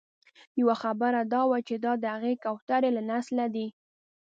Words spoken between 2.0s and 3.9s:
د هغه کوترې له نسله دي.